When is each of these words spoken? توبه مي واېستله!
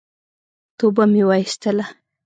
توبه 0.77 1.03
مي 1.11 1.21
واېستله! 1.27 1.85